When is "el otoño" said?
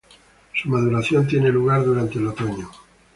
2.17-2.71